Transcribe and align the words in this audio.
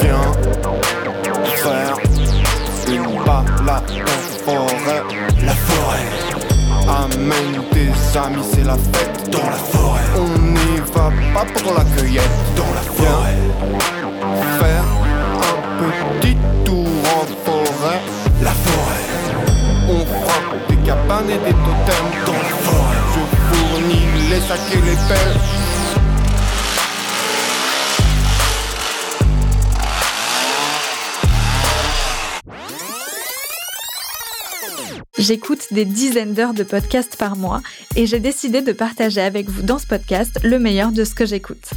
Viens 0.00 0.32
faire 1.56 1.96
une 2.88 3.24
balade 3.24 3.92
en 4.04 4.44
forêt. 4.44 5.02
La 5.44 5.54
forêt 5.54 6.08
amène 6.88 7.62
tes 7.70 8.18
amis, 8.18 8.44
c'est 8.52 8.64
la 8.64 8.74
fête 8.74 9.30
dans 9.30 9.48
la 9.48 9.56
forêt. 9.56 10.00
On 10.16 10.38
n'y 10.38 10.80
va 10.92 11.10
pas 11.32 11.46
pour 11.60 11.74
la 11.74 11.84
cueillette 11.96 12.38
dans 12.56 12.72
la 12.74 12.80
forêt. 12.80 13.38
Faire 14.58 14.88
un 15.36 15.56
petit 16.20 16.36
tour 16.64 16.88
en 17.04 17.26
forêt. 17.44 18.00
La 18.42 18.50
forêt. 18.50 19.06
On 19.88 20.04
frappe 20.04 20.68
des 20.68 20.76
cabanes 20.78 21.30
et 21.30 21.38
des 21.38 21.52
totems 21.52 22.12
dans 22.26 22.32
la 22.32 22.56
forêt. 22.64 22.98
Je 23.14 23.22
fournis 23.54 24.06
les 24.30 24.40
sacs 24.40 24.72
et 24.72 24.76
les 24.76 24.96
pelles. 25.08 25.69
J'écoute 35.30 35.68
des 35.70 35.84
dizaines 35.84 36.34
d'heures 36.34 36.54
de 36.54 36.64
podcasts 36.64 37.14
par 37.14 37.36
mois 37.36 37.62
et 37.94 38.04
j'ai 38.04 38.18
décidé 38.18 38.62
de 38.62 38.72
partager 38.72 39.20
avec 39.20 39.48
vous 39.48 39.62
dans 39.62 39.78
ce 39.78 39.86
podcast 39.86 40.40
le 40.42 40.58
meilleur 40.58 40.90
de 40.90 41.04
ce 41.04 41.14
que 41.14 41.24
j'écoute. 41.24 41.70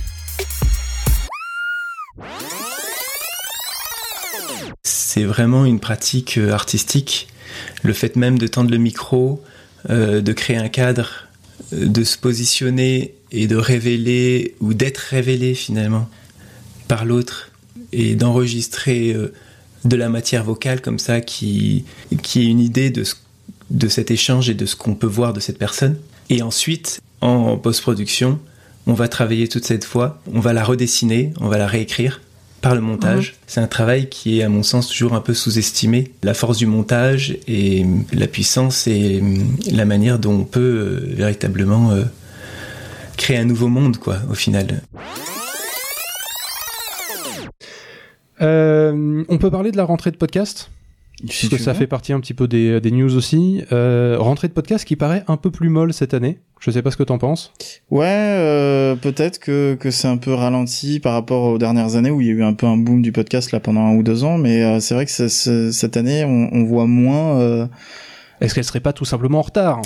C'est 4.81 5.23
vraiment 5.23 5.65
une 5.65 5.79
pratique 5.79 6.39
euh, 6.39 6.51
artistique. 6.51 7.27
Le 7.83 7.93
fait 7.93 8.15
même 8.15 8.39
de 8.39 8.47
tendre 8.47 8.71
le 8.71 8.77
micro, 8.79 9.43
euh, 9.91 10.21
de 10.21 10.33
créer 10.33 10.57
un 10.57 10.69
cadre, 10.69 11.27
euh, 11.73 11.85
de 11.85 12.03
se 12.03 12.17
positionner 12.17 13.13
et 13.31 13.45
de 13.45 13.55
révéler 13.55 14.55
ou 14.61 14.73
d'être 14.73 14.97
révélé 14.97 15.53
finalement 15.53 16.09
par 16.87 17.05
l'autre 17.05 17.51
et 17.91 18.15
d'enregistrer 18.15 19.15
de 19.85 19.95
la 19.95 20.09
matière 20.09 20.43
vocale 20.43 20.81
comme 20.81 20.97
ça 20.97 21.21
qui, 21.21 21.85
qui 22.23 22.41
est 22.41 22.45
une 22.47 22.59
idée 22.59 22.89
de, 22.89 23.03
ce- 23.03 23.13
de 23.69 23.87
cet 23.87 24.11
échange 24.11 24.49
et 24.49 24.53
de 24.53 24.65
ce 24.65 24.75
qu'on 24.75 24.95
peut 24.95 25.07
voir 25.07 25.33
de 25.33 25.39
cette 25.39 25.57
personne. 25.57 25.97
Et 26.29 26.41
ensuite, 26.41 27.01
en 27.21 27.57
post-production, 27.57 28.39
on 28.87 28.93
va 28.93 29.07
travailler 29.07 29.47
toute 29.47 29.65
cette 29.65 29.85
fois, 29.85 30.21
on 30.33 30.39
va 30.39 30.53
la 30.53 30.63
redessiner, 30.63 31.33
on 31.39 31.47
va 31.47 31.57
la 31.57 31.67
réécrire 31.67 32.21
par 32.61 32.75
le 32.75 32.81
montage. 32.81 33.35
C'est 33.45 33.59
un 33.59 33.67
travail 33.67 34.07
qui 34.07 34.39
est, 34.39 34.43
à 34.43 34.49
mon 34.49 34.63
sens, 34.63 34.87
toujours 34.87 35.13
un 35.13 35.19
peu 35.19 35.33
sous-estimé. 35.33 36.13
La 36.23 36.33
force 36.33 36.57
du 36.57 36.65
montage 36.65 37.37
et 37.45 37.85
la 38.13 38.27
puissance 38.27 38.87
et 38.87 39.21
la 39.69 39.83
manière 39.83 40.17
dont 40.17 40.33
on 40.33 40.43
peut 40.45 40.59
euh, 40.59 41.13
véritablement 41.13 41.91
euh, 41.91 42.03
créer 43.17 43.37
un 43.37 43.43
nouveau 43.43 43.67
monde, 43.67 43.97
quoi, 43.97 44.19
au 44.29 44.33
final. 44.33 44.81
Euh, 48.41 49.23
on 49.27 49.37
peut 49.37 49.51
parler 49.51 49.71
de 49.71 49.77
la 49.77 49.83
rentrée 49.83 50.11
de 50.11 50.17
podcast? 50.17 50.69
Parce 51.25 51.47
que 51.47 51.57
ça 51.57 51.73
fait 51.73 51.87
partie 51.87 52.11
un 52.11 52.19
petit 52.19 52.33
peu 52.33 52.47
des, 52.47 52.81
des 52.81 52.91
news 52.91 53.15
aussi. 53.15 53.63
Euh, 53.71 54.17
rentrée 54.19 54.49
de 54.49 54.53
podcast 54.53 54.83
qui 54.85 54.95
paraît 54.97 55.23
un 55.27 55.37
peu 55.37 55.51
plus 55.51 55.69
molle 55.69 55.93
cette 55.93 56.13
année. 56.13 56.39
Je 56.59 56.69
sais 56.71 56.81
pas 56.81 56.91
ce 56.91 56.97
que 56.97 57.03
t'en 57.03 57.17
penses. 57.17 57.53
Ouais, 57.91 58.05
euh, 58.07 58.95
peut-être 58.95 59.39
que, 59.39 59.75
que 59.79 59.89
c'est 59.91 60.07
un 60.07 60.17
peu 60.17 60.33
ralenti 60.33 60.99
par 60.99 61.13
rapport 61.13 61.43
aux 61.45 61.57
dernières 61.57 61.95
années 61.95 62.09
où 62.11 62.19
il 62.21 62.27
y 62.27 62.29
a 62.29 62.33
eu 62.33 62.43
un 62.43 62.53
peu 62.53 62.65
un 62.65 62.77
boom 62.77 63.01
du 63.01 63.11
podcast 63.11 63.51
là 63.51 63.59
pendant 63.59 63.81
un 63.81 63.95
ou 63.95 64.03
deux 64.03 64.23
ans, 64.23 64.37
mais 64.37 64.63
euh, 64.63 64.79
c'est 64.79 64.93
vrai 64.95 65.05
que 65.05 65.11
cette 65.71 65.97
année 65.97 66.23
on, 66.25 66.49
on 66.53 66.63
voit 66.63 66.87
moins. 66.87 67.39
euh, 67.39 67.67
Est-ce 68.41 68.53
qu'elle 68.55 68.63
serait 68.63 68.79
pas 68.81 68.93
tout 68.93 69.05
simplement 69.05 69.39
en 69.39 69.43
retard? 69.43 69.81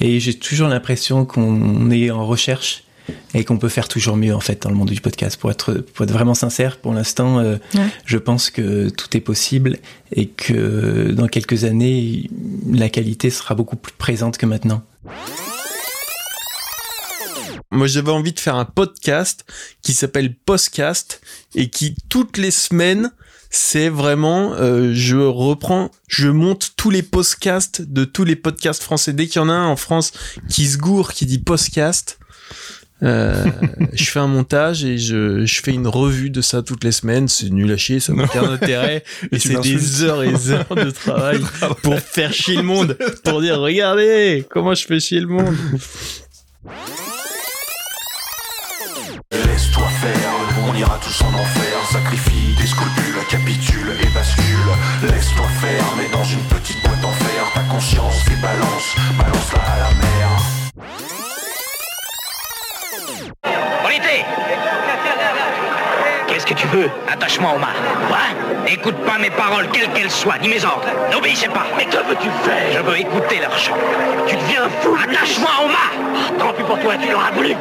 Et 0.00 0.18
j'ai 0.18 0.34
toujours 0.34 0.68
l'impression 0.68 1.24
qu'on 1.24 1.90
est 1.90 2.10
en 2.10 2.26
recherche 2.26 2.84
et 3.34 3.44
qu'on 3.44 3.58
peut 3.58 3.68
faire 3.68 3.88
toujours 3.88 4.16
mieux 4.16 4.34
en 4.34 4.40
fait 4.40 4.62
dans 4.62 4.70
le 4.70 4.76
monde 4.76 4.90
du 4.90 5.00
podcast. 5.00 5.36
Pour 5.38 5.50
être, 5.50 5.74
pour 5.74 6.04
être 6.04 6.12
vraiment 6.12 6.34
sincère, 6.34 6.76
pour 6.78 6.92
l'instant, 6.94 7.38
euh, 7.38 7.56
Ouais. 7.74 7.86
je 8.04 8.18
pense 8.18 8.50
que 8.50 8.88
tout 8.88 9.16
est 9.16 9.20
possible 9.20 9.78
et 10.12 10.26
que 10.28 11.12
dans 11.12 11.26
quelques 11.28 11.64
années, 11.64 12.30
la 12.70 12.88
qualité 12.88 13.30
sera 13.30 13.54
beaucoup 13.54 13.76
plus 13.76 13.92
présente 13.94 14.38
que 14.38 14.46
maintenant. 14.46 14.82
Moi, 17.72 17.86
j'avais 17.86 18.10
envie 18.10 18.32
de 18.32 18.40
faire 18.40 18.56
un 18.56 18.64
podcast 18.64 19.44
qui 19.82 19.92
s'appelle 19.94 20.34
Postcast 20.34 21.20
et 21.54 21.70
qui 21.70 21.94
toutes 22.08 22.36
les 22.36 22.50
semaines, 22.50 23.12
c'est 23.48 23.88
vraiment, 23.88 24.54
euh, 24.54 24.90
je 24.92 25.16
reprends, 25.16 25.90
je 26.08 26.28
monte 26.28 26.72
tous 26.76 26.90
les 26.90 27.02
podcasts 27.02 27.82
de 27.82 28.04
tous 28.04 28.24
les 28.24 28.34
podcasts 28.36 28.82
français. 28.82 29.12
Dès 29.12 29.26
qu'il 29.28 29.36
y 29.40 29.44
en 29.44 29.48
a 29.48 29.52
un 29.52 29.66
en 29.68 29.76
France 29.76 30.12
qui 30.48 30.66
se 30.66 30.78
gourre, 30.78 31.12
qui 31.12 31.26
dit 31.26 31.38
podcast, 31.38 32.18
euh, 33.02 33.44
je 33.92 34.04
fais 34.04 34.20
un 34.20 34.26
montage 34.26 34.84
et 34.84 34.98
je, 34.98 35.44
je 35.44 35.60
fais 35.62 35.72
une 35.72 35.86
revue 35.86 36.30
de 36.30 36.40
ça 36.40 36.62
toutes 36.62 36.84
les 36.84 36.92
semaines. 36.92 37.28
C'est 37.28 37.50
nul 37.50 37.70
à 37.72 37.76
chier, 37.76 38.00
ça 38.00 38.12
n'a 38.12 38.24
aucun 38.24 38.44
intérêt. 38.50 39.04
Et 39.32 39.36
Et 39.36 39.38
c'est 39.38 39.60
des 39.60 40.02
heures 40.02 40.22
et 40.22 40.32
des 40.32 40.50
heures 40.50 40.66
de 40.76 40.90
travail 40.90 41.40
pour 41.82 41.98
faire 41.98 42.32
chier 42.32 42.56
le 42.56 42.62
monde, 42.62 42.96
pour 43.24 43.40
dire 43.40 43.58
regardez 43.58 44.44
comment 44.50 44.74
je 44.74 44.84
fais 44.86 45.00
chier 45.00 45.20
le 45.20 45.26
monde. 45.26 45.54
Laisse-toi 49.32 49.88
faire, 50.00 50.32
on 50.68 50.74
ira 50.76 50.98
tous 51.02 51.22
en 51.22 51.28
enfer. 51.28 51.74
Sacrifie 51.90 52.54
tes 52.58 52.66
scrupules, 52.66 53.16
capitule 53.28 53.90
et 54.02 54.14
bascule. 54.14 54.70
Laisse-toi 55.02 55.46
faire, 55.60 55.84
mais 55.96 56.08
dans 56.12 56.24
une 56.24 56.42
petite 56.48 56.82
boîte 56.84 57.04
en 57.04 57.12
fer. 57.12 57.44
Ta 57.54 57.62
conscience 57.62 58.22
fait 58.24 58.40
balance, 58.42 58.96
balance-la 59.18 59.60
à 59.60 59.78
la 59.78 59.94
mer. 59.94 60.19
veux 66.76 66.90
Attache-moi 67.12 67.50
au 67.54 67.58
mât. 67.58 67.74
Quoi? 68.08 68.18
Écoute 68.66 68.96
pas 69.04 69.18
mes 69.18 69.30
paroles, 69.30 69.66
quelles 69.72 69.90
qu'elles 69.92 70.10
soient, 70.10 70.38
ni 70.38 70.48
mes 70.48 70.64
ordres. 70.64 70.86
N'obéissez 71.12 71.48
pas. 71.48 71.66
Mais 71.76 71.84
que 71.84 71.96
veux-tu 71.96 72.28
faire? 72.44 72.72
Je 72.72 72.82
veux 72.82 72.98
écouter 72.98 73.40
leur 73.40 73.56
chant. 73.56 73.76
Tu 74.26 74.36
deviens 74.36 74.68
fou 74.80 74.94
Attache-moi 74.94 75.50
au 75.64 75.68
mât 75.68 76.38
Tant 76.38 76.52
pis 76.52 76.62
pour 76.62 76.78
toi, 76.80 76.94
tu 76.96 77.10
l'auras 77.10 77.30
voulu. 77.32 77.54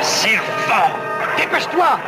Servant 0.00 0.90
Dépêche-toi 1.36 1.98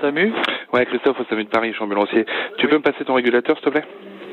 SAMU? 0.00 0.32
Ouais, 0.72 0.86
Christophe, 0.86 1.20
au 1.20 1.24
SAMU 1.24 1.44
de 1.44 1.48
Paris, 1.50 1.68
je 1.70 1.74
suis 1.74 1.84
ambulancier. 1.84 2.26
Tu 2.58 2.68
peux 2.68 2.76
me 2.76 2.82
passer 2.82 3.04
ton 3.04 3.14
régulateur, 3.14 3.56
s'il 3.56 3.64
te 3.66 3.70
plaît? 3.70 3.84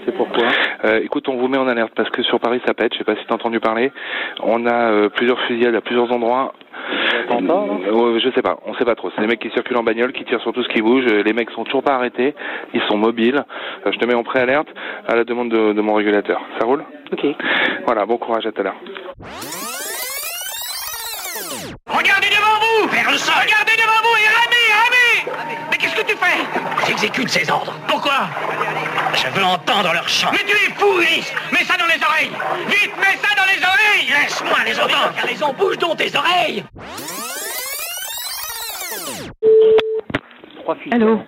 C'est 0.05 0.15
pourquoi 0.15 0.47
euh, 0.85 0.99
Écoute, 1.03 1.29
on 1.29 1.37
vous 1.37 1.47
met 1.47 1.57
en 1.57 1.67
alerte 1.67 1.93
parce 1.95 2.09
que 2.09 2.23
sur 2.23 2.39
Paris, 2.39 2.61
ça 2.65 2.73
pète. 2.73 2.93
Je 2.93 2.97
sais 2.97 3.03
pas 3.03 3.15
si 3.15 3.21
t'as 3.27 3.35
entendu 3.35 3.59
parler. 3.59 3.91
On 4.41 4.65
a 4.65 4.91
euh, 4.91 5.09
plusieurs 5.09 5.39
fusillades 5.41 5.75
à 5.75 5.81
plusieurs 5.81 6.11
endroits. 6.11 6.53
Euh, 7.29 8.19
je 8.19 8.29
sais 8.33 8.41
pas, 8.41 8.57
on 8.65 8.73
sait 8.75 8.85
pas 8.85 8.95
trop. 8.95 9.09
C'est 9.15 9.21
des 9.21 9.27
mecs 9.27 9.39
qui 9.39 9.49
circulent 9.51 9.77
en 9.77 9.83
bagnole, 9.83 10.13
qui 10.13 10.23
tirent 10.25 10.41
sur 10.41 10.53
tout 10.53 10.63
ce 10.63 10.69
qui 10.69 10.81
bouge. 10.81 11.05
Euh, 11.07 11.23
Les 11.23 11.33
mecs 11.33 11.49
sont 11.51 11.63
toujours 11.63 11.83
pas 11.83 11.93
arrêtés. 11.95 12.35
Ils 12.73 12.81
sont 12.89 12.97
mobiles. 12.97 13.43
Euh, 13.85 13.91
je 13.91 13.97
te 13.97 14.05
mets 14.05 14.13
en 14.15 14.23
préalerte 14.23 14.67
à 15.07 15.15
la 15.15 15.23
demande 15.23 15.49
de, 15.49 15.73
de 15.73 15.81
mon 15.81 15.93
régulateur. 15.93 16.41
Ça 16.59 16.65
roule 16.65 16.83
Ok. 17.11 17.25
Voilà, 17.85 18.05
bon 18.05 18.17
courage 18.17 18.45
à 18.45 18.51
tout 18.51 18.61
à 18.61 18.63
l'heure. 18.65 18.75
Regardez 21.87 22.27
devant 22.29 22.57
vous 22.61 22.87
Vers 22.89 23.11
le 23.11 23.17
sol 23.17 23.35
Regardez 23.43 23.73
devant 23.75 24.01
vous 24.03 24.17
et 24.17 24.29
ramez, 24.39 24.65
ramez 24.81 25.57
Mais 25.71 25.77
qu'est-ce 25.77 25.95
que 25.95 26.05
tu 26.05 26.15
fais? 26.15 26.87
J'exécute 26.87 27.29
ces 27.29 27.49
ordres. 27.51 27.73
Pourquoi? 27.87 28.27
Je 29.13 29.27
veux 29.37 29.43
entendre 29.45 29.91
leur 29.93 30.07
chant. 30.07 30.29
Mais 30.31 30.39
tu 30.39 30.55
es 30.55 30.71
fou, 30.75 30.99
Ulysse 30.99 31.33
Mets 31.51 31.65
ça 31.65 31.75
dans 31.77 31.85
les 31.85 32.01
oreilles 32.03 32.31
Vite, 32.67 32.91
mets 32.97 33.17
ça 33.17 33.35
dans 33.35 33.45
les 33.45 33.61
oreilles 33.61 34.23
Laisse-moi 34.23 34.57
les 34.65 34.79
entendre 34.79 35.13
Car 35.15 35.27
les 35.27 35.53
bouge 35.57 35.77
donc 35.77 35.97
tes 35.97 36.15
oreilles 36.17 36.63
Allô 40.91 41.19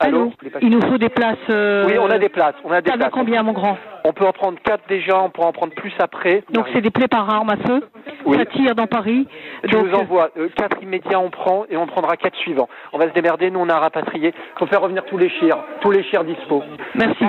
Allô 0.00 0.32
Il 0.60 0.70
nous 0.70 0.80
faut 0.82 0.98
des 0.98 1.08
places. 1.08 1.36
euh, 1.50 1.84
Oui, 1.86 1.94
on 1.98 2.10
a 2.10 2.18
des 2.18 2.28
places. 2.28 2.54
On 2.64 2.70
a 2.70 2.80
des 2.80 2.90
places. 2.92 3.10
combien, 3.12 3.42
mon 3.42 3.52
grand 3.52 3.76
On 4.04 4.12
peut 4.12 4.26
en 4.26 4.32
prendre 4.32 4.58
quatre 4.62 4.82
déjà, 4.88 5.18
on 5.20 5.30
pourra 5.30 5.48
en 5.48 5.52
prendre 5.52 5.72
plus 5.74 5.92
après. 5.98 6.44
Donc 6.52 6.66
c'est 6.72 6.80
des 6.80 6.90
plaies 6.90 7.08
par 7.08 7.28
arme 7.32 7.50
à 7.50 7.56
feu. 7.56 7.82
Oui. 8.26 8.36
Ça 8.38 8.44
tire 8.46 8.74
dans 8.74 8.86
Paris. 8.86 9.26
Tu 9.64 9.70
Donc, 9.70 9.86
nous 9.86 9.94
envoies 9.94 10.30
euh, 10.36 10.48
quatre 10.56 10.82
immédiats, 10.82 11.20
on 11.20 11.30
prend 11.30 11.64
et 11.70 11.76
on 11.76 11.86
prendra 11.86 12.16
quatre 12.16 12.36
suivants. 12.38 12.68
On 12.92 12.98
va 12.98 13.08
se 13.08 13.14
démerder, 13.14 13.50
nous 13.50 13.60
on 13.60 13.68
a 13.68 13.78
rapatrié. 13.78 14.34
Faut 14.58 14.66
faire 14.66 14.80
revenir 14.80 15.04
tous 15.06 15.18
les 15.18 15.30
chiens, 15.30 15.58
tous 15.80 15.90
les 15.90 16.02
chiens 16.04 16.24
dispo. 16.24 16.62
Merci. 16.94 17.24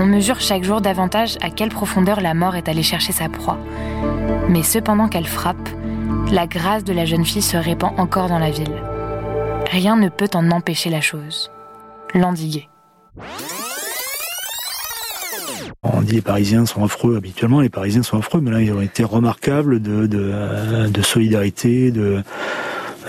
On 0.00 0.06
mesure 0.06 0.40
chaque 0.40 0.64
jour 0.64 0.80
davantage 0.80 1.36
à 1.42 1.50
quelle 1.50 1.68
profondeur 1.70 2.20
la 2.20 2.34
mort 2.34 2.56
est 2.56 2.68
allée 2.68 2.82
chercher 2.82 3.12
sa 3.12 3.28
proie. 3.28 3.56
Mais 4.50 4.64
cependant 4.64 5.06
qu'elle 5.06 5.28
frappe, 5.28 5.68
la 6.32 6.48
grâce 6.48 6.82
de 6.82 6.92
la 6.92 7.04
jeune 7.04 7.24
fille 7.24 7.40
se 7.40 7.56
répand 7.56 7.92
encore 7.98 8.28
dans 8.28 8.40
la 8.40 8.50
ville. 8.50 8.82
Rien 9.70 9.94
ne 9.94 10.08
peut 10.08 10.28
en 10.34 10.50
empêcher 10.50 10.90
la 10.90 11.00
chose. 11.00 11.52
L'endiguer. 12.14 12.68
On 15.84 16.02
dit 16.02 16.16
les 16.16 16.20
Parisiens 16.20 16.66
sont 16.66 16.84
affreux 16.84 17.16
habituellement, 17.16 17.60
les 17.60 17.68
Parisiens 17.68 18.02
sont 18.02 18.18
affreux, 18.18 18.40
mais 18.40 18.50
là 18.50 18.60
ils 18.60 18.72
ont 18.72 18.80
été 18.80 19.04
remarquables 19.04 19.80
de, 19.80 21.02
solidarité, 21.02 21.92
de 21.92 22.24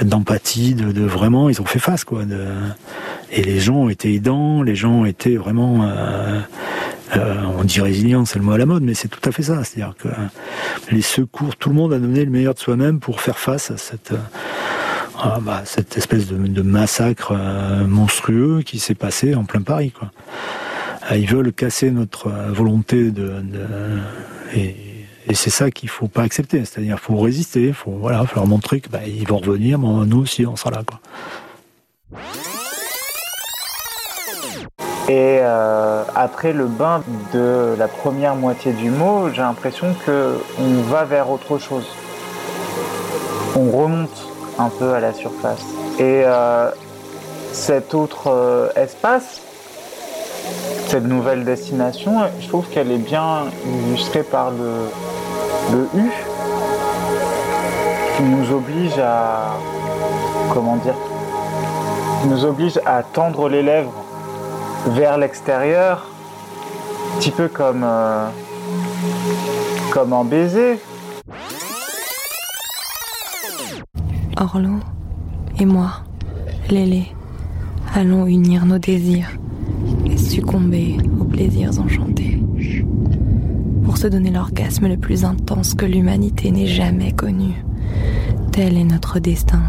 d'empathie, 0.04 0.76
de, 0.76 1.02
vraiment 1.04 1.50
ils 1.50 1.60
ont 1.60 1.66
fait 1.66 1.80
face 1.80 2.04
quoi. 2.04 2.22
Et 3.32 3.42
les 3.42 3.60
gens 3.60 3.78
ont 3.78 3.90
été 3.90 4.14
aidants, 4.14 4.62
les 4.62 4.76
gens 4.76 4.92
ont 4.92 5.06
été 5.06 5.38
vraiment 5.38 5.86
euh, 5.86 6.40
on 7.16 7.64
dit 7.64 7.82
résilience, 7.82 8.32
c'est 8.32 8.40
le 8.40 8.46
mot 8.46 8.54
à 8.54 8.58
la 8.58 8.66
mode, 8.66 8.84
mais 8.84 8.94
c'est 8.94 9.08
tout 9.08 9.28
à 9.28 9.32
fait 9.32 9.44
ça. 9.44 9.64
C'est-à-dire 9.64 9.96
que 9.98 10.08
les 10.92 11.02
secours, 11.02 11.56
tout 11.56 11.70
le 11.70 11.76
monde 11.76 11.94
a 11.94 12.00
donné 12.00 12.24
le 12.26 12.32
meilleur 12.32 12.54
de 12.54 12.60
soi-même 12.60 13.00
pour 13.00 13.22
faire 13.22 13.38
face 13.38 13.72
à 13.72 13.78
cette, 13.78 14.14
ah, 15.18 15.40
bah, 15.42 15.64
espèce 15.96 16.28
de, 16.28 16.62
massacre 16.62 17.34
monstrueux 17.88 18.62
qui 18.62 18.80
s'est 18.80 18.96
passé 18.96 19.36
en 19.36 19.44
plein 19.44 19.62
Paris. 19.62 19.94
Ils 21.12 21.28
veulent 21.28 21.52
casser 21.52 21.92
notre 21.92 22.30
volonté 22.30 23.12
de, 23.12 23.44
et, 24.56 24.76
c'est 25.34 25.50
ça 25.50 25.72
qu'il 25.72 25.90
faut 25.90 26.08
pas 26.08 26.24
accepter. 26.24 26.66
C'est-à-dire, 26.66 27.00
faut 27.00 27.18
résister, 27.18 27.72
faut 27.72 27.92
voilà, 27.92 28.26
faut 28.26 28.36
leur 28.36 28.48
montrer 28.48 28.82
qu'ils 28.82 28.92
bah, 28.92 29.00
vont 29.28 29.38
revenir, 29.38 29.80
mais 29.80 30.06
nous 30.06 30.20
aussi, 30.20 30.46
on 30.46 30.56
sera 30.56 30.72
là. 30.72 30.84
Et 35.12 35.40
euh, 35.42 36.04
après 36.16 36.54
le 36.54 36.68
bain 36.68 37.04
de 37.34 37.76
la 37.78 37.90
première 37.90 38.34
moitié 38.34 38.72
du 38.72 38.90
mot, 38.90 39.28
j'ai 39.34 39.42
l'impression 39.42 39.94
que 40.06 40.38
on 40.58 40.90
va 40.90 41.04
vers 41.04 41.30
autre 41.30 41.58
chose. 41.58 41.86
On 43.58 43.70
remonte 43.72 44.26
un 44.58 44.70
peu 44.70 44.94
à 44.94 45.02
la 45.02 45.12
surface. 45.12 45.66
Et 46.00 46.24
euh, 46.26 46.72
cet 47.52 47.94
autre 47.94 48.28
euh, 48.28 48.70
espace, 48.78 49.42
cette 50.88 51.04
nouvelle 51.04 51.44
destination, 51.44 52.14
je 52.40 52.48
trouve 52.48 52.70
qu'elle 52.70 52.90
est 52.90 53.06
bien 53.14 53.48
illustrée 53.66 54.24
par 54.24 54.52
le, 54.52 54.88
le 55.74 55.90
U, 55.94 56.10
qui 58.16 58.24
nous 58.24 58.50
oblige 58.56 58.98
à, 58.98 59.58
comment 60.54 60.78
dire, 60.78 60.96
qui 62.22 62.30
nous 62.30 62.46
oblige 62.46 62.80
à 62.86 63.04
tendre 63.04 63.50
les 63.50 63.62
lèvres 63.62 63.92
vers 64.88 65.18
l'extérieur, 65.18 66.08
un 67.14 67.20
petit 67.20 67.32
peu 67.32 67.48
comme, 67.48 67.84
euh, 67.84 68.30
comme 69.92 70.14
un 70.14 70.24
baiser. 70.24 70.80
Orlo 74.38 74.80
et 75.60 75.66
moi, 75.66 75.92
Lélé, 76.70 77.12
allons 77.94 78.26
unir 78.26 78.66
nos 78.66 78.80
désirs 78.80 79.30
et 80.06 80.18
succomber 80.18 80.98
aux 81.20 81.26
plaisirs 81.26 81.80
enchantés 81.80 82.42
pour 83.84 83.98
se 83.98 84.08
donner 84.08 84.32
l'orgasme 84.32 84.88
le 84.88 84.98
plus 84.98 85.26
intense 85.26 85.74
que 85.74 85.86
l'humanité 85.86 86.50
n'ait 86.50 86.68
jamais 86.68 87.12
connu. 87.12 87.64
Tel 88.52 88.78
est 88.78 88.84
notre 88.84 89.20
destin, 89.20 89.62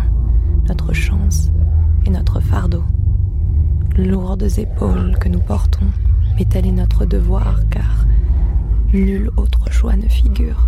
notre 0.68 0.92
chance 0.92 1.50
et 2.06 2.10
notre 2.10 2.40
fardeau 2.40 2.82
lourdes 3.96 4.58
épaules 4.58 5.16
que 5.20 5.28
nous 5.28 5.40
portons, 5.40 5.86
mais 6.36 6.44
tel 6.44 6.66
est 6.66 6.72
notre 6.72 7.04
devoir, 7.04 7.60
car 7.70 8.06
nul 8.92 9.30
autre 9.36 9.70
choix 9.70 9.96
ne 9.96 10.08
figure. 10.08 10.66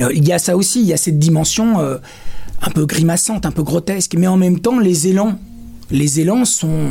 Euh, 0.00 0.10
il 0.14 0.26
y 0.26 0.32
a 0.32 0.38
ça 0.38 0.56
aussi, 0.56 0.80
il 0.80 0.86
y 0.86 0.92
a 0.92 0.96
cette 0.96 1.18
dimension 1.18 1.80
euh, 1.80 1.98
un 2.60 2.70
peu 2.70 2.86
grimaçante, 2.86 3.46
un 3.46 3.52
peu 3.52 3.62
grotesque, 3.62 4.14
mais 4.18 4.26
en 4.26 4.36
même 4.36 4.60
temps, 4.60 4.78
les 4.78 5.08
élans, 5.08 5.38
les 5.90 6.20
élans 6.20 6.44
sont 6.44 6.88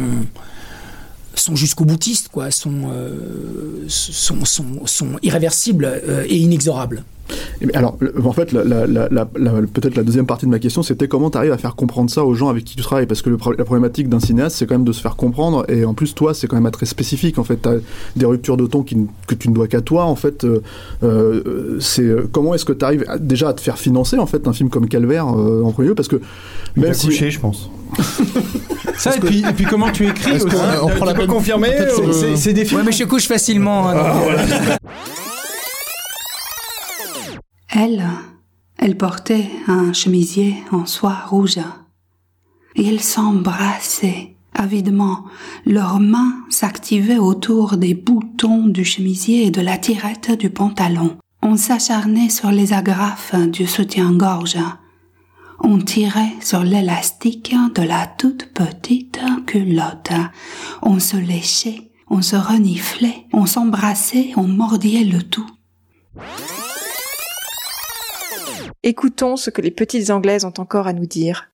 sont 1.35 1.55
jusqu'au 1.55 1.85
boutiste, 1.85 2.29
quoi, 2.29 2.51
sont, 2.51 2.89
euh, 2.91 3.85
sont, 3.87 4.45
sont, 4.45 4.85
sont, 4.85 5.09
irréversibles 5.21 6.01
et 6.27 6.37
inexorables. 6.37 7.03
Alors, 7.73 7.97
en 8.23 8.33
fait, 8.33 8.51
peut-être 8.51 9.95
la 9.95 10.03
deuxième 10.03 10.25
partie 10.25 10.45
de 10.45 10.51
ma 10.51 10.59
question, 10.59 10.81
c'était 10.83 11.07
comment 11.07 11.29
tu 11.29 11.37
arrives 11.37 11.51
à 11.51 11.57
faire 11.57 11.75
comprendre 11.75 12.09
ça 12.09 12.25
aux 12.25 12.33
gens 12.33 12.49
avec 12.49 12.65
qui 12.65 12.75
tu 12.75 12.81
travailles? 12.81 13.05
Parce 13.05 13.21
que 13.21 13.29
la 13.29 13.63
problématique 13.63 14.09
d'un 14.09 14.19
cinéaste, 14.19 14.57
c'est 14.57 14.65
quand 14.65 14.75
même 14.75 14.83
de 14.83 14.91
se 14.91 15.01
faire 15.01 15.15
comprendre. 15.15 15.65
Et 15.69 15.85
en 15.85 15.93
plus, 15.93 16.15
toi, 16.15 16.33
c'est 16.33 16.47
quand 16.47 16.59
même 16.59 16.71
très 16.71 16.85
spécifique. 16.85 17.37
En 17.37 17.43
fait, 17.43 17.61
tu 17.61 17.69
as 17.69 17.75
des 18.15 18.25
ruptures 18.25 18.57
de 18.57 18.65
ton 18.65 18.83
que 18.83 19.35
tu 19.35 19.49
ne 19.49 19.53
dois 19.53 19.67
qu'à 19.67 19.81
toi. 19.81 20.05
En 20.05 20.15
fait, 20.15 20.43
euh, 20.43 20.61
euh, 21.03 21.77
c'est 21.79 22.09
comment 22.31 22.55
est-ce 22.55 22.65
que 22.65 22.73
tu 22.73 22.83
arrives 22.83 23.05
déjà 23.19 23.49
à 23.49 23.53
te 23.53 23.61
faire 23.61 23.77
financer 23.77 24.17
en 24.17 24.25
fait 24.25 24.47
un 24.47 24.53
film 24.53 24.69
comme 24.69 24.87
Calvaire 24.87 25.27
euh, 25.27 25.63
en 25.63 25.71
premier 25.71 25.89
lieu? 25.89 25.95
Parce 25.95 26.07
que 26.07 26.19
même 26.75 26.93
si 26.93 27.07
couché, 27.07 27.29
je 27.29 27.39
pense. 27.39 27.69
ça 28.97 29.15
et 29.15 29.19
puis, 29.19 29.39
et 29.47 29.53
puis, 29.53 29.65
comment 29.65 29.91
tu 29.91 30.07
écris 30.07 30.33
aussi, 30.33 30.55
on, 30.81 30.89
prend 30.89 31.05
la 31.05 31.13
peux 31.13 31.27
confirmer 31.27 31.69
C'est 32.35 32.53
des 32.53 32.65
films. 32.65 32.79
Ouais, 32.79 32.85
mais 32.85 32.91
je 32.91 33.03
couche 33.03 33.27
facilement. 33.27 33.89
Hein, 33.89 33.95
ah, 33.97 34.77
Elle, 37.73 38.03
elle 38.77 38.97
portait 38.97 39.49
un 39.67 39.93
chemisier 39.93 40.55
en 40.71 40.85
soie 40.85 41.17
rouge. 41.27 41.59
Ils 42.75 43.01
s'embrassaient 43.01 44.35
avidement, 44.53 45.25
leurs 45.65 45.99
mains 45.99 46.33
s'activaient 46.49 47.17
autour 47.17 47.77
des 47.77 47.93
boutons 47.93 48.67
du 48.67 48.83
chemisier 48.85 49.47
et 49.47 49.51
de 49.51 49.61
la 49.61 49.77
tirette 49.77 50.31
du 50.37 50.49
pantalon. 50.49 51.17
On 51.41 51.55
s'acharnait 51.55 52.29
sur 52.29 52.51
les 52.51 52.73
agrafes 52.73 53.35
du 53.35 53.65
soutien-gorge. 53.65 54.57
On 55.63 55.79
tirait 55.79 56.33
sur 56.41 56.63
l'élastique 56.63 57.55
de 57.75 57.83
la 57.83 58.07
toute 58.07 58.51
petite 58.53 59.19
culotte. 59.45 60.11
On 60.81 60.99
se 60.99 61.17
léchait, 61.17 61.91
on 62.09 62.21
se 62.21 62.35
reniflait, 62.35 63.27
on 63.31 63.45
s'embrassait, 63.45 64.31
on 64.37 64.43
mordillait 64.43 65.03
le 65.03 65.21
tout. 65.21 65.49
Écoutons 68.83 69.37
ce 69.37 69.51
que 69.51 69.61
les 69.61 69.71
petites 69.71 70.09
anglaises 70.09 70.45
ont 70.45 70.53
encore 70.57 70.87
à 70.87 70.93
nous 70.93 71.05
dire. 71.05 71.50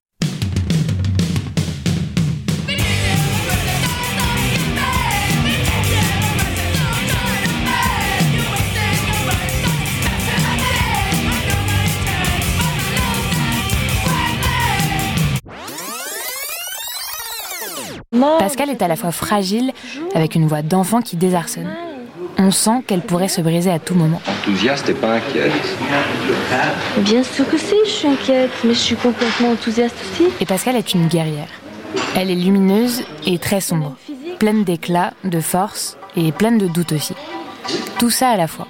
Pascal 18.39 18.69
est 18.69 18.81
à 18.81 18.87
la 18.87 18.95
fois 18.95 19.11
fragile, 19.11 19.71
avec 20.13 20.35
une 20.35 20.47
voix 20.47 20.61
d'enfant 20.61 21.01
qui 21.01 21.15
désarçonne. 21.17 21.69
On 22.39 22.51
sent 22.51 22.83
qu'elle 22.85 23.01
pourrait 23.01 23.27
se 23.27 23.41
briser 23.41 23.71
à 23.71 23.79
tout 23.79 23.95
moment. 23.95 24.21
Enthousiaste 24.27 24.89
et 24.89 24.93
pas 24.93 25.15
inquiète. 25.15 25.51
Bien 26.99 27.23
sûr 27.23 27.49
que 27.49 27.57
si, 27.57 27.75
je 27.85 27.89
suis 27.89 28.07
inquiète, 28.07 28.51
mais 28.63 28.73
je 28.73 28.79
suis 28.79 28.95
complètement 28.95 29.51
enthousiaste 29.51 29.95
aussi. 30.01 30.29
Et 30.39 30.45
Pascal 30.45 30.75
est 30.75 30.93
une 30.93 31.07
guerrière. 31.07 31.49
Elle 32.15 32.29
est 32.29 32.35
lumineuse 32.35 33.03
et 33.25 33.39
très 33.39 33.61
sombre, 33.61 33.95
pleine 34.39 34.63
d'éclat, 34.63 35.13
de 35.23 35.39
force 35.39 35.97
et 36.15 36.31
pleine 36.31 36.57
de 36.57 36.67
doutes 36.67 36.91
aussi. 36.91 37.15
Tout 37.97 38.11
ça 38.11 38.29
à 38.29 38.37
la 38.37 38.47
fois. 38.47 38.67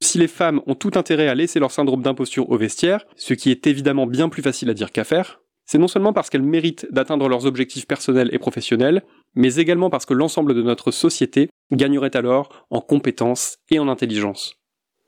Si 0.00 0.18
les 0.18 0.28
femmes 0.28 0.60
ont 0.66 0.74
tout 0.74 0.92
intérêt 0.94 1.28
à 1.28 1.34
laisser 1.34 1.60
leur 1.60 1.70
syndrome 1.70 2.02
d'imposture 2.02 2.50
au 2.50 2.56
vestiaire, 2.56 3.04
ce 3.16 3.34
qui 3.34 3.50
est 3.50 3.66
évidemment 3.66 4.06
bien 4.06 4.28
plus 4.28 4.42
facile 4.42 4.70
à 4.70 4.74
dire 4.74 4.90
qu'à 4.90 5.04
faire, 5.04 5.40
c'est 5.66 5.78
non 5.78 5.88
seulement 5.88 6.12
parce 6.12 6.30
qu'elles 6.30 6.42
méritent 6.42 6.86
d'atteindre 6.90 7.28
leurs 7.28 7.44
objectifs 7.44 7.86
personnels 7.86 8.30
et 8.32 8.38
professionnels, 8.38 9.02
mais 9.34 9.56
également 9.56 9.90
parce 9.90 10.06
que 10.06 10.14
l'ensemble 10.14 10.54
de 10.54 10.62
notre 10.62 10.92
société 10.92 11.50
gagnerait 11.72 12.16
alors 12.16 12.66
en 12.70 12.80
compétences 12.80 13.58
et 13.70 13.78
en 13.78 13.88
intelligence. 13.88 14.54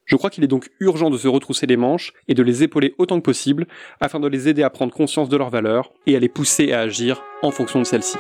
Je 0.05 0.17
crois 0.17 0.31
qu'il 0.31 0.43
est 0.43 0.49
donc 0.49 0.71
urgent 0.81 1.11
de 1.11 1.19
se 1.19 1.29
retrousser 1.29 1.67
les 1.67 1.77
manches 1.77 2.13
et 2.29 2.35
de 2.35 2.43
les 2.43 2.63
épauler 2.63 2.95
autant 2.99 3.19
que 3.19 3.25
possible 3.25 3.67
afin 4.01 4.19
de 4.19 4.27
les 4.27 4.49
aider 4.49 4.63
à 4.63 4.71
prendre 4.71 4.93
conscience 4.93 5.29
de 5.29 5.37
leurs 5.37 5.51
valeurs 5.51 5.93
et 6.07 6.17
à 6.17 6.19
les 6.19 6.31
pousser 6.31 6.73
à 6.73 6.81
agir 6.81 7.23
en 7.43 7.51
fonction 7.51 7.79
de 7.79 7.85
celles-ci. 7.85 8.17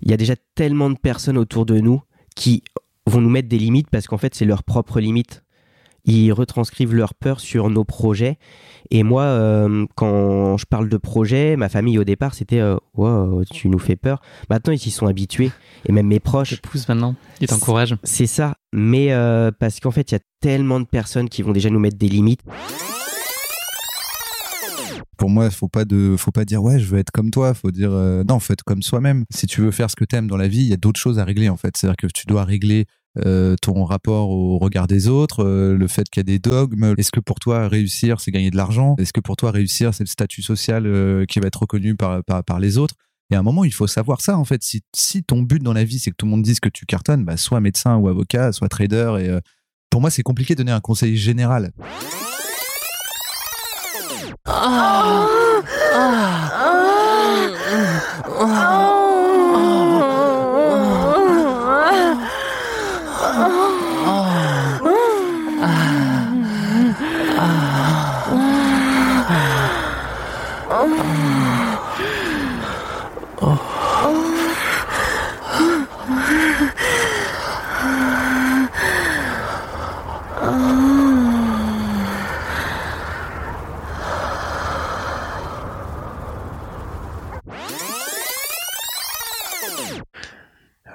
Il 0.00 0.10
y 0.10 0.14
a 0.14 0.16
déjà 0.16 0.34
tellement 0.54 0.90
de 0.90 0.98
personnes 0.98 1.38
autour 1.38 1.66
de 1.66 1.78
nous 1.78 2.00
qui 2.34 2.64
vont 3.06 3.20
nous 3.20 3.28
mettre 3.28 3.48
des 3.48 3.58
limites 3.58 3.90
parce 3.90 4.06
qu'en 4.06 4.18
fait 4.18 4.34
c'est 4.34 4.46
leurs 4.46 4.64
propres 4.64 4.98
limites 4.98 5.44
ils 6.04 6.32
retranscrivent 6.32 6.94
leur 6.94 7.14
peur 7.14 7.40
sur 7.40 7.70
nos 7.70 7.84
projets. 7.84 8.38
Et 8.90 9.02
moi, 9.02 9.22
euh, 9.22 9.86
quand 9.94 10.56
je 10.56 10.66
parle 10.66 10.88
de 10.88 10.96
projet, 10.96 11.56
ma 11.56 11.68
famille 11.68 11.98
au 11.98 12.04
départ, 12.04 12.34
c'était 12.34 12.60
euh, 12.60 12.76
wow, 12.94 13.44
tu 13.44 13.68
nous 13.68 13.78
fais 13.78 13.96
peur. 13.96 14.20
Maintenant, 14.48 14.72
ils 14.72 14.78
s'y 14.78 14.90
sont 14.90 15.06
habitués. 15.06 15.52
Et 15.86 15.92
même 15.92 16.06
mes 16.06 16.20
proches. 16.20 16.52
Ils 16.52 16.60
poussent 16.60 16.88
maintenant, 16.88 17.14
ils 17.40 17.46
t'encouragent. 17.46 17.96
C'est 18.02 18.26
ça. 18.26 18.56
Mais 18.72 19.12
euh, 19.12 19.50
parce 19.56 19.80
qu'en 19.80 19.90
fait, 19.90 20.10
il 20.10 20.14
y 20.14 20.16
a 20.16 20.20
tellement 20.40 20.80
de 20.80 20.86
personnes 20.86 21.28
qui 21.28 21.42
vont 21.42 21.52
déjà 21.52 21.70
nous 21.70 21.78
mettre 21.78 21.98
des 21.98 22.08
limites. 22.08 22.40
Pour 25.16 25.28
moi, 25.28 25.50
faut 25.50 25.68
pas 25.68 25.84
de, 25.84 26.16
faut 26.18 26.30
pas 26.30 26.46
dire 26.46 26.62
ouais, 26.62 26.78
je 26.78 26.86
veux 26.86 26.98
être 26.98 27.10
comme 27.10 27.30
toi. 27.30 27.52
Faut 27.52 27.70
dire 27.70 27.90
non, 27.90 28.40
faut 28.40 28.54
être 28.54 28.64
comme 28.64 28.82
soi-même. 28.82 29.24
Si 29.30 29.46
tu 29.46 29.60
veux 29.60 29.70
faire 29.70 29.90
ce 29.90 29.96
que 29.96 30.04
tu 30.04 30.16
aimes 30.16 30.28
dans 30.28 30.38
la 30.38 30.48
vie, 30.48 30.62
il 30.62 30.68
y 30.68 30.72
a 30.72 30.78
d'autres 30.78 30.98
choses 30.98 31.18
à 31.18 31.24
régler 31.24 31.50
en 31.50 31.58
fait. 31.58 31.76
C'est-à-dire 31.76 31.96
que 31.96 32.06
tu 32.06 32.26
dois 32.26 32.44
régler 32.44 32.86
euh, 33.18 33.56
ton 33.60 33.84
rapport 33.84 34.30
au 34.30 34.58
regard 34.58 34.86
des 34.86 35.08
autres, 35.08 35.44
euh, 35.44 35.76
le 35.76 35.88
fait 35.88 36.08
qu'il 36.08 36.20
y 36.20 36.22
a 36.22 36.24
des 36.24 36.38
dogmes. 36.38 36.94
Est-ce 36.96 37.10
que 37.10 37.18
pour 37.18 37.40
toi 37.40 37.66
réussir 37.66 38.20
c'est 38.20 38.30
gagner 38.30 38.50
de 38.50 38.56
l'argent? 38.56 38.94
Est-ce 38.98 39.12
que 39.12 39.20
pour 39.20 39.36
toi 39.36 39.50
réussir 39.50 39.92
c'est 39.94 40.04
le 40.04 40.08
statut 40.08 40.42
social 40.42 40.86
euh, 40.86 41.24
qui 41.26 41.40
va 41.40 41.48
être 41.48 41.60
reconnu 41.60 41.96
par, 41.96 42.22
par, 42.22 42.60
les 42.60 42.78
autres? 42.78 42.94
Et 43.32 43.36
à 43.36 43.40
un 43.40 43.42
moment 43.42 43.64
il 43.64 43.72
faut 43.72 43.88
savoir 43.88 44.20
ça 44.20 44.38
en 44.38 44.44
fait. 44.44 44.62
Si, 44.62 44.82
si 44.94 45.24
ton 45.24 45.42
but 45.42 45.62
dans 45.62 45.72
la 45.72 45.84
vie 45.84 45.98
c'est 45.98 46.10
que 46.10 46.16
tout 46.16 46.26
le 46.26 46.30
monde 46.30 46.42
dise 46.42 46.60
que 46.60 46.68
tu 46.68 46.86
cartonnes, 46.86 47.24
bah, 47.24 47.36
soit 47.36 47.60
médecin 47.60 47.96
ou 47.96 48.08
avocat, 48.08 48.52
soit 48.52 48.68
trader. 48.68 49.16
Et 49.20 49.38
pour 49.90 50.00
moi 50.00 50.10
c'est 50.10 50.22
compliqué 50.22 50.54
de 50.54 50.58
donner 50.58 50.72
un 50.72 50.80
conseil 50.80 51.16
général. 51.16 51.72
Ah. 54.46 55.26
Ah. 55.92 56.69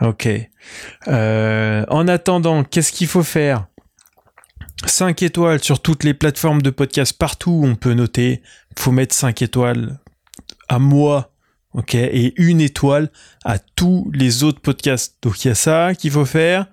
Ok. 0.05 0.27
Euh, 1.07 1.85
en 1.89 2.07
attendant, 2.07 2.63
qu'est-ce 2.63 2.91
qu'il 2.91 3.07
faut 3.07 3.23
faire? 3.23 3.67
5 4.85 5.23
étoiles 5.23 5.63
sur 5.63 5.81
toutes 5.81 6.03
les 6.03 6.13
plateformes 6.13 6.61
de 6.61 6.69
podcast 6.69 7.17
partout 7.17 7.51
où 7.51 7.65
on 7.65 7.75
peut 7.75 7.93
noter. 7.93 8.41
faut 8.77 8.91
mettre 8.91 9.15
5 9.15 9.41
étoiles 9.41 9.99
à 10.67 10.79
moi, 10.79 11.31
ok, 11.73 11.95
et 11.95 12.33
une 12.37 12.61
étoile 12.61 13.09
à 13.43 13.57
tous 13.59 14.11
les 14.13 14.43
autres 14.43 14.59
podcasts. 14.59 15.15
Donc 15.21 15.43
il 15.43 15.49
y 15.49 15.51
a 15.51 15.55
ça 15.55 15.95
qu'il 15.95 16.11
faut 16.11 16.25
faire. 16.25 16.67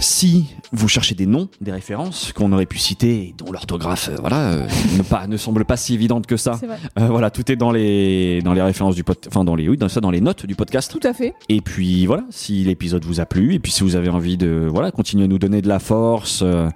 Si 0.00 0.46
vous 0.72 0.86
cherchez 0.86 1.16
des 1.16 1.26
noms, 1.26 1.48
des 1.60 1.72
références 1.72 2.32
qu'on 2.32 2.52
aurait 2.52 2.66
pu 2.66 2.78
citer, 2.78 3.14
et 3.14 3.34
dont 3.36 3.50
l'orthographe, 3.50 4.08
euh, 4.10 4.16
voilà, 4.20 4.50
euh, 4.52 4.68
ne, 4.96 5.02
pas, 5.02 5.26
ne 5.26 5.36
semble 5.36 5.64
pas 5.64 5.76
si 5.76 5.94
évidente 5.94 6.26
que 6.26 6.36
ça. 6.36 6.54
C'est 6.58 6.66
vrai. 6.66 6.78
Euh, 7.00 7.08
voilà, 7.08 7.30
tout 7.30 7.50
est 7.50 7.56
dans 7.56 7.72
les 7.72 8.40
dans 8.42 8.52
les 8.52 8.62
références 8.62 8.94
du 8.94 9.02
podcast, 9.02 9.34
enfin 9.34 9.44
dans 9.44 9.56
les 9.56 9.68
oui, 9.68 9.76
dans 9.76 9.88
ça, 9.88 10.00
dans 10.00 10.12
les 10.12 10.20
notes 10.20 10.46
du 10.46 10.54
podcast. 10.54 10.92
Tout 10.92 11.06
à 11.06 11.12
fait. 11.12 11.34
Et 11.48 11.60
puis 11.60 12.06
voilà, 12.06 12.22
si 12.30 12.62
l'épisode 12.62 13.04
vous 13.04 13.18
a 13.18 13.26
plu, 13.26 13.54
et 13.54 13.58
puis 13.58 13.72
si 13.72 13.82
vous 13.82 13.96
avez 13.96 14.08
envie 14.08 14.36
de 14.36 14.68
voilà 14.72 14.92
continuer 14.92 15.24
à 15.24 15.28
nous 15.28 15.38
donner 15.38 15.62
de 15.62 15.68
la 15.68 15.80
force, 15.80 16.42
euh, 16.44 16.68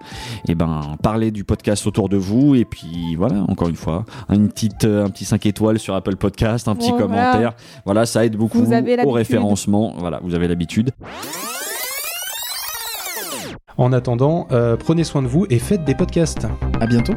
et 0.49 0.57
ben 0.57 0.97
parlez 1.01 1.31
du 1.31 1.45
podcast 1.45 1.87
autour 1.87 2.09
de 2.09 2.17
vous, 2.17 2.57
et 2.57 2.65
puis 2.65 3.15
voilà, 3.15 3.37
encore 3.47 3.69
une 3.69 3.77
fois, 3.77 4.05
une 4.31 4.49
petite 4.49 4.85
un 4.85 5.11
petit 5.11 5.25
5 5.25 5.47
étoiles 5.47 5.79
sur 5.79 5.95
Apple 5.95 6.17
Podcast, 6.17 6.67
un 6.67 6.75
petit 6.75 6.91
Voilà. 6.91 7.07
commentaire, 7.07 7.55
voilà, 7.85 8.05
ça 8.05 8.25
aide 8.25 8.37
beaucoup 8.37 8.65
Vous 8.65 8.73
avez 8.73 9.01
au 9.05 9.13
référencement. 9.13 9.95
Voilà, 9.97 10.19
vous 10.25 10.35
avez 10.35 10.49
l'habitude. 10.49 10.91
En 13.83 13.93
attendant, 13.93 14.47
euh, 14.53 14.77
prenez 14.77 15.03
soin 15.03 15.23
de 15.23 15.27
vous 15.27 15.45
et 15.51 15.59
faites 15.59 15.83
des 15.83 15.97
podcasts. 15.97 16.47
À 16.81 16.87
bientôt. 16.87 17.15